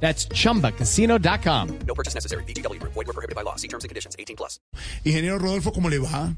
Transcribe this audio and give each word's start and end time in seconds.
That's 0.00 0.28
chumbacasino.com. 0.28 1.78
No 1.86 1.94
purchase 1.94 2.14
necessary. 2.14 2.44
VGW 2.44 2.78
Group. 2.78 2.92
Void 2.92 3.06
were 3.06 3.12
prohibited 3.12 3.34
by 3.34 3.42
law. 3.42 3.56
See 3.56 3.68
terms 3.68 3.84
and 3.84 3.88
conditions. 3.88 4.14
18 4.18 4.36
plus. 4.36 4.60
Ingeniero 5.04 5.38
Rodolfo, 5.38 5.72
¿cómo 5.72 5.88
le 5.88 5.98
va? 5.98 6.34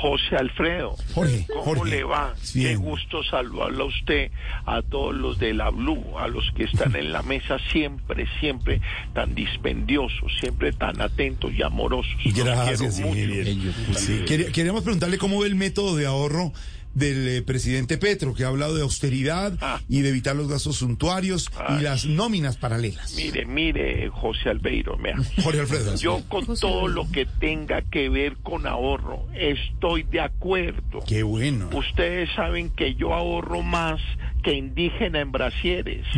José 0.00 0.36
Alfredo, 0.36 0.94
Jorge, 1.12 1.44
¿cómo 1.48 1.64
Jorge. 1.64 1.90
le 1.90 2.04
va? 2.04 2.32
Qué 2.52 2.76
gusto 2.76 3.24
saludarlo 3.24 3.84
a 3.84 3.86
usted, 3.88 4.30
a 4.64 4.80
todos 4.82 5.12
los 5.12 5.40
de 5.40 5.54
la 5.54 5.70
Blue, 5.70 6.16
a 6.16 6.28
los 6.28 6.44
que 6.56 6.64
están 6.64 6.94
en 6.94 7.12
la 7.12 7.22
mesa 7.22 7.56
siempre, 7.72 8.26
siempre 8.38 8.80
tan 9.12 9.34
dispendiosos, 9.34 10.30
siempre 10.38 10.72
tan 10.72 11.00
atentos 11.00 11.52
y 11.52 11.62
amorosos. 11.62 12.12
Gracias, 12.26 13.00
ingeniero. 13.00 13.72
Sí, 13.96 14.24
Queríamos 14.24 14.84
preguntarle 14.84 15.18
cómo 15.18 15.40
ve 15.40 15.48
el 15.48 15.56
método 15.56 15.96
de 15.96 16.06
ahorro 16.06 16.52
del 16.98 17.28
eh, 17.28 17.42
presidente 17.42 17.98
Petro, 17.98 18.34
que 18.34 18.44
ha 18.44 18.48
hablado 18.48 18.74
de 18.74 18.82
austeridad 18.82 19.56
Ah. 19.60 19.80
y 19.88 20.00
de 20.02 20.08
evitar 20.10 20.36
los 20.36 20.48
gastos 20.48 20.76
suntuarios 20.76 21.48
y 21.78 21.82
las 21.82 22.06
nóminas 22.06 22.56
paralelas. 22.56 23.14
Mire, 23.14 23.44
mire, 23.46 24.08
José 24.10 24.50
Albeiro, 24.50 24.96
mira. 24.98 25.16
Jorge 25.42 25.60
Alfredo. 25.60 25.96
Yo 25.96 26.22
con 26.28 26.46
todo 26.58 26.88
lo 26.88 27.10
que 27.10 27.26
tenga 27.26 27.82
que 27.82 28.08
ver 28.08 28.36
con 28.38 28.66
ahorro, 28.66 29.26
estoy 29.34 30.02
de 30.04 30.20
acuerdo. 30.20 31.02
Qué 31.06 31.22
bueno. 31.22 31.70
Ustedes 31.72 32.28
saben 32.34 32.70
que 32.70 32.94
yo 32.94 33.14
ahorro 33.14 33.62
más 33.62 34.00
que 34.42 34.54
indígena 34.54 35.20
en 35.20 35.32
brasieres. 35.32 36.06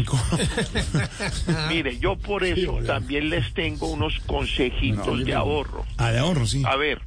Mire, 1.68 1.98
yo 1.98 2.16
por 2.16 2.44
eso 2.44 2.78
también 2.86 3.30
les 3.30 3.52
tengo 3.54 3.88
unos 3.88 4.18
consejitos 4.26 5.24
de 5.24 5.34
ahorro. 5.34 5.84
Ah, 5.96 6.10
de 6.12 6.18
ahorro, 6.18 6.46
sí. 6.46 6.62
A 6.66 6.76
ver, 6.76 7.00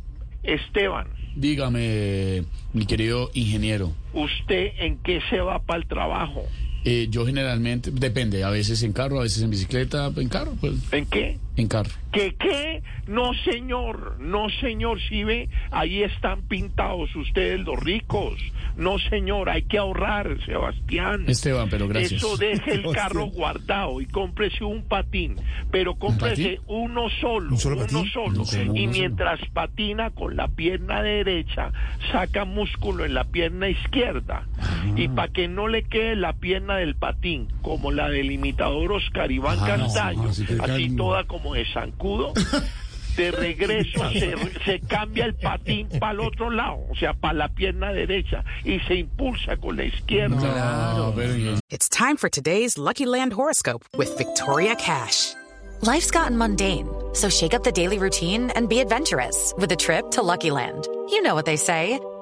Esteban, 0.43 1.07
Dígame, 1.35 2.43
mi 2.73 2.85
querido 2.85 3.29
ingeniero. 3.33 3.91
¿usted 4.13 4.71
en 4.79 4.97
qué 4.99 5.19
se 5.29 5.39
va 5.39 5.59
para 5.59 5.79
el 5.79 5.87
trabajo? 5.87 6.43
eh, 6.85 7.07
yo 7.09 7.25
generalmente, 7.25 7.91
depende, 7.91 8.43
a 8.43 8.49
veces 8.49 8.83
en 8.83 8.91
carro, 8.93 9.19
a 9.19 9.23
veces 9.23 9.41
en 9.41 9.49
bicicleta, 9.49 10.11
en 10.17 10.27
carro, 10.29 10.53
pues, 10.59 10.73
¿En 10.91 11.05
qué? 11.05 11.37
en 11.55 11.67
carro. 11.67 11.89
¿Qué 12.11 12.35
qué? 12.37 12.72
No, 13.07 13.33
señor, 13.45 14.17
no, 14.19 14.47
señor, 14.61 14.99
si 15.09 15.23
ve, 15.23 15.49
ahí 15.71 16.03
están 16.03 16.41
pintados 16.43 17.13
ustedes 17.15 17.59
los 17.59 17.79
ricos. 17.79 18.35
No, 18.77 18.97
señor, 18.97 19.49
hay 19.49 19.63
que 19.63 19.77
ahorrar, 19.77 20.37
Sebastián. 20.45 21.25
Esteban, 21.27 21.69
pero 21.69 21.87
gracias. 21.87 22.23
Eso 22.23 22.37
deje 22.37 22.73
el 22.73 22.91
carro 22.93 23.25
guardado 23.25 24.01
y 24.01 24.05
cómprese 24.05 24.63
un 24.63 24.83
patín, 24.83 25.35
pero 25.69 25.95
cómprese 25.95 26.55
patín? 26.55 26.61
uno 26.67 27.09
solo, 27.21 27.51
¿Un 27.51 27.57
solo 27.57 27.77
patín? 27.77 28.05
solo. 28.11 28.31
No, 28.31 28.43
¿cómo 28.45 28.75
y 28.75 28.83
uno 28.83 28.91
mientras 28.91 29.39
patina 29.53 30.09
con 30.11 30.35
la 30.35 30.47
pierna 30.47 31.01
derecha, 31.01 31.71
saca 32.11 32.45
músculo 32.45 33.05
en 33.05 33.13
la 33.13 33.25
pierna 33.25 33.69
izquierda. 33.69 34.47
Y 34.95 35.07
para 35.09 35.31
que 35.31 35.47
no 35.47 35.67
le 35.67 35.83
quede 35.83 36.15
la 36.15 36.33
pierna 36.33 36.77
del 36.77 36.95
patín, 36.95 37.47
como 37.61 37.91
la 37.91 38.09
del 38.09 38.31
imitador 38.31 38.93
Oscar 38.93 39.31
Iván 39.31 39.57
Ah, 39.61 39.77
no, 39.77 39.83
Castaño, 39.85 40.29
así 40.29 40.95
toda 40.95 41.25
como 41.25 41.53
de 41.53 41.65
zancudo. 41.73 42.33
De 43.15 43.31
regreso 43.31 44.09
se, 44.13 44.35
se 44.65 44.79
cambia 44.81 45.25
el 45.25 45.35
patín 45.35 45.87
para 45.99 46.13
el 46.13 46.19
otro 46.27 46.49
lado, 46.49 46.85
o 46.89 46.95
sea, 46.95 47.13
para 47.13 47.33
la 47.33 47.47
pierna 47.49 47.91
derecha, 47.91 48.43
y 48.63 48.79
se 48.81 48.95
impulsa 48.95 49.57
con 49.57 49.77
la 49.77 49.85
izquierda. 49.85 50.37
Claro, 50.37 51.13
pero 51.15 51.33
ingeniero. 51.33 51.59
It's 51.69 51.89
time 51.89 52.17
for 52.17 52.29
today's 52.29 52.77
Lucky 52.77 53.05
Land 53.05 53.33
horoscope 53.33 53.83
with 53.97 54.15
Victoria 54.17 54.75
Cash. 54.75 55.33
Life's 55.81 56.11
gotten 56.11 56.37
mundane, 56.37 56.87
so 57.13 57.29
shake 57.29 57.53
up 57.53 57.63
the 57.63 57.71
daily 57.71 57.97
routine 57.99 58.51
and 58.51 58.69
be 58.69 58.79
adventurous 58.79 59.53
with 59.57 59.71
a 59.71 59.75
trip 59.75 60.11
to 60.11 60.21
Lucky 60.21 60.49
Land. 60.49 60.87
You 61.09 61.21
know 61.21 61.35
what 61.35 61.45
they 61.45 61.57
say. 61.57 61.99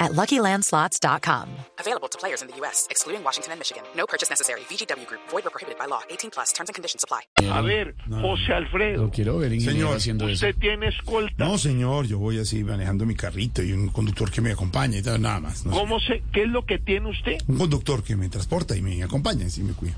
at 0.00 0.12
LuckyLandSlots.com. 0.12 1.48
Available 1.78 2.08
to 2.08 2.18
players 2.18 2.42
in 2.42 2.48
the 2.48 2.56
U.S., 2.62 2.86
excluding 2.90 3.22
Washington 3.24 3.52
and 3.52 3.60
Michigan. 3.60 3.82
No 3.96 4.06
purchase 4.06 4.30
necessary. 4.30 4.60
VGW 4.70 5.06
Group, 5.06 5.20
void 5.30 5.44
were 5.44 5.50
prohibited 5.50 5.78
by 5.78 5.86
law. 5.86 6.00
18 6.10 6.30
plus 6.30 6.52
terms 6.52 6.68
and 6.70 6.74
conditions 6.74 7.04
apply. 7.04 7.22
A 7.50 7.62
ver, 7.62 7.94
José 8.10 8.52
Alfredo, 8.52 9.02
Lo 9.04 9.10
quiero 9.10 9.38
ver, 9.38 9.52
ingeniero, 9.52 9.88
Señor, 9.88 9.96
haciendo 9.96 10.28
eso. 10.28 10.46
¿usted 10.46 10.58
tiene 10.60 10.88
escolta? 10.88 11.44
No, 11.44 11.58
señor, 11.58 12.06
yo 12.06 12.18
voy 12.18 12.38
así 12.38 12.64
manejando 12.64 13.04
mi 13.06 13.14
carrito 13.14 13.62
y 13.62 13.72
un 13.72 13.88
conductor 13.88 14.30
que 14.30 14.40
me 14.40 14.52
acompaña 14.52 14.98
y 14.98 15.02
tal, 15.02 15.20
nada 15.22 15.40
más. 15.40 15.64
no 15.64 15.72
sé. 15.72 15.78
¿Cómo 15.78 16.00
se, 16.00 16.22
¿Qué 16.32 16.42
es 16.42 16.48
lo 16.48 16.64
que 16.64 16.78
tiene 16.78 17.10
usted? 17.10 17.38
Un 17.46 17.58
conductor 17.58 18.02
que 18.02 18.16
me 18.16 18.28
transporta 18.28 18.76
y 18.76 18.82
me 18.82 19.02
acompaña, 19.02 19.46
y 19.56 19.60
me 19.62 19.72
cuida. 19.74 19.94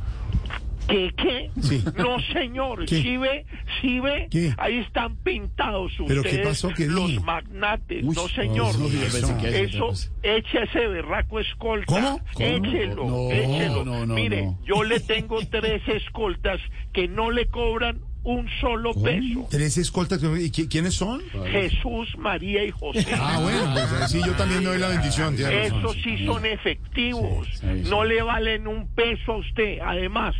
¿Qué, 0.89 1.13
qué? 1.17 1.51
Sí. 1.61 1.83
No, 1.97 2.17
señor, 2.33 2.85
¿Qué? 2.87 3.03
¿sí 3.03 3.17
ve? 3.17 3.45
¿Sí 3.81 3.99
ve? 4.01 4.29
¿Qué? 4.31 4.55
Ahí 4.57 4.79
están 4.79 5.17
pintados 5.17 5.93
¿Pero 6.07 6.21
ustedes, 6.21 6.39
qué 6.39 6.45
pasó? 6.45 6.69
¿Qué 6.77 6.87
los 6.87 7.09
dije? 7.09 7.21
magnates. 7.21 8.05
Uy, 8.05 8.15
no, 8.15 8.29
señor. 8.29 8.73
pensé 8.79 9.37
que 9.41 9.61
Eso, 9.65 9.91
eche 10.23 10.63
ese 10.63 10.87
berraco 10.87 11.41
escolta. 11.41 11.87
¿Cómo? 11.87 12.21
¿Cómo? 12.35 12.47
Échelo, 12.47 13.05
No, 13.07 13.31
échelo. 13.33 13.85
no, 13.85 14.07
no, 14.07 14.15
Mire, 14.15 14.43
no. 14.43 14.59
yo 14.65 14.85
le 14.85 15.01
tengo 15.01 15.41
tres 15.51 15.83
escoltas 15.89 16.61
que 16.93 17.09
no 17.09 17.31
le 17.33 17.47
cobran 17.47 18.01
un 18.23 18.49
solo 18.61 18.93
peso. 18.95 19.47
Tres 19.51 19.79
escoltas. 19.79 20.21
¿Y 20.23 20.51
qui- 20.51 20.69
quiénes 20.69 20.95
son? 20.95 21.21
Jesús, 21.51 22.17
María 22.19 22.65
y 22.65 22.71
José. 22.73 23.07
Ah, 23.15 23.39
bueno, 23.41 23.73
pues 23.73 24.11
sí, 24.11 24.21
yo 24.25 24.33
también 24.33 24.65
doy 24.65 24.79
la 24.79 24.89
bendición. 24.89 25.35
Esos 25.39 25.97
sí 26.03 26.25
son 26.27 26.45
efectivos. 26.47 27.47
Sí, 27.53 27.59
sí, 27.61 27.85
sí. 27.85 27.91
No 27.91 28.05
le 28.05 28.23
valen 28.23 28.67
un 28.67 28.89
peso 28.95 29.33
a 29.35 29.37
usted. 29.37 29.79
Además, 29.81 30.35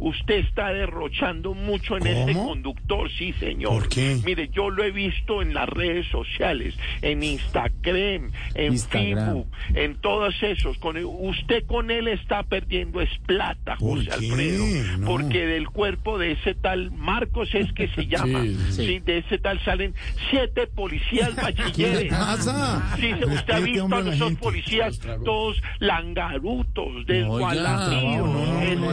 usted 0.00 0.36
está 0.36 0.70
derrochando 0.72 1.54
mucho 1.54 1.96
en 1.96 2.06
este 2.06 2.32
¿Cómo? 2.32 2.48
conductor, 2.48 3.10
sí, 3.10 3.32
señor. 3.34 3.72
¿Por 3.72 3.88
qué? 3.88 4.18
Mire, 4.24 4.48
yo 4.48 4.70
lo 4.70 4.82
he 4.82 4.90
visto 4.90 5.42
en 5.42 5.54
las 5.54 5.68
redes 5.68 6.06
sociales, 6.08 6.74
en 7.02 7.22
Instagram, 7.22 8.30
en. 8.54 8.78
Facebook, 8.78 9.46
en 9.74 9.94
todos 9.96 10.34
esos. 10.42 10.78
Con 10.78 10.96
usted 10.96 11.64
con 11.66 11.90
él 11.90 12.08
está 12.08 12.42
perdiendo 12.42 13.00
es 13.00 13.10
plata, 13.26 13.76
¿Por 13.76 13.98
José 13.98 14.10
qué? 14.18 14.26
Alfredo. 14.30 14.64
No. 14.98 15.06
Porque 15.06 15.46
del 15.46 15.68
cuerpo 15.68 16.18
de 16.18 16.32
ese 16.32 16.54
tal 16.54 16.90
Marcos 16.92 17.54
es 17.54 17.72
que 17.72 17.88
se 17.88 18.06
llama. 18.06 18.42
Sí, 18.42 18.56
sí. 18.70 18.86
Sí, 18.86 18.98
de 19.00 19.18
ese 19.18 19.38
tal 19.38 19.60
salen 19.64 19.94
siete 20.30 20.66
policías 20.66 21.30
¿Qué 21.30 21.36
le 21.36 21.42
bachilleres. 21.42 22.12
pasa? 22.12 22.96
Sí, 22.98 23.12
usted 23.14 23.52
ha 23.54 23.60
visto 23.60 23.84
hombre, 23.84 24.10
a 24.10 24.14
esos 24.14 24.32
policías 24.34 25.00
todos 25.24 25.62
langarutos, 25.78 27.06
desgualamidos, 27.06 28.28
no, 28.28 28.92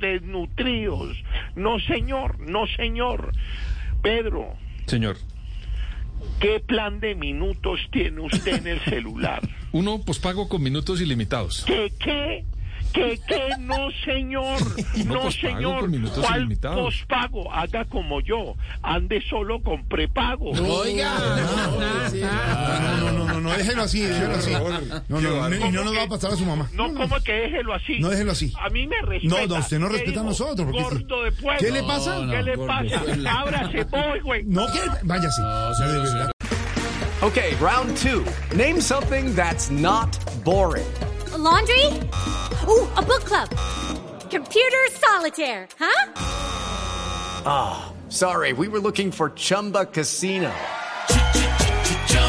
desnutridos. 0.00 1.16
No, 1.54 1.78
señor, 1.80 2.38
no, 2.40 2.66
señor. 2.66 3.32
Pedro, 4.02 4.54
Señor, 4.86 5.16
¿qué 6.40 6.60
plan 6.60 7.00
de 7.00 7.14
minutos 7.14 7.80
tiene 7.90 8.20
usted 8.20 8.58
en 8.58 8.66
el 8.66 8.80
celular? 8.80 9.40
uno 9.72 10.00
pospago 10.00 10.48
con 10.48 10.62
minutos 10.62 11.00
ilimitados. 11.00 11.64
¿Qué, 11.66 11.92
qué? 11.98 12.44
¿Qué, 12.92 13.20
qué? 13.26 13.48
No, 13.58 13.90
señor. 14.04 14.58
No 15.04 15.30
señor. 15.30 15.80
con 15.80 15.90
minutos 15.90 16.24
¿Cuál 16.24 16.40
ilimitados. 16.40 16.80
pospago? 16.80 17.52
Haga 17.52 17.84
como 17.84 18.20
yo. 18.20 18.54
Ande 18.82 19.20
solo 19.28 19.60
con 19.60 19.84
prepago. 19.86 20.54
No, 20.54 20.62
no, 20.62 20.82
no, 23.00 23.12
no, 23.12 23.25
no, 23.46 23.56
déjelo 23.56 23.82
así, 23.82 24.00
déjelo 24.00 24.34
así. 24.34 24.52
No, 24.52 25.20
no, 25.20 25.48
no, 25.48 25.66
y 25.66 25.72
no 25.72 25.84
nos 25.84 25.96
va 25.96 26.02
a 26.02 26.08
pasar 26.08 26.32
a 26.32 26.36
su 26.36 26.44
mamá. 26.44 26.68
No, 26.72 26.92
¿cómo 26.94 27.20
que 27.22 27.32
déjelo 27.32 27.74
así? 27.74 27.98
No, 28.00 28.10
déjelo 28.10 28.32
así. 28.32 28.52
A 28.60 28.68
mí 28.68 28.86
me 28.86 29.00
respeta. 29.02 29.40
No, 29.40 29.46
no, 29.46 29.60
usted 29.60 29.78
no 29.78 29.88
¿Qué 29.88 29.96
respeta 29.98 30.20
a 30.20 30.24
nosotros, 30.24 30.66
porque 30.66 30.82
Gordo 30.82 31.22
de 31.22 31.32
pueblo. 31.32 31.60
¿Qué 31.60 31.70
le 31.70 31.82
pasa? 31.82 32.26
¿Qué 32.30 32.42
le 32.42 32.58
pasa? 32.58 33.40
Ábrase, 33.40 33.84
voy, 33.84 34.20
güey. 34.20 34.44
No, 34.44 34.66
que 34.72 34.80
váyase. 35.02 35.40
No, 35.40 35.86
de 35.86 35.98
verdad. 35.98 36.30
Okay, 37.22 37.54
round 37.56 37.96
two. 37.96 38.24
Name 38.54 38.80
something 38.80 39.34
that's 39.34 39.70
not 39.70 40.16
boring. 40.44 40.86
A 41.32 41.38
laundry? 41.38 41.86
Ooh, 42.68 42.86
a 42.96 43.02
book 43.02 43.24
club. 43.24 43.48
Computer 44.30 44.86
solitaire, 44.90 45.66
huh? 45.78 46.12
Ah, 47.46 47.92
sorry, 48.08 48.52
we 48.52 48.68
were 48.68 48.80
looking 48.80 49.10
for 49.10 49.30
Chumba 49.30 49.86
Casino. 49.86 50.52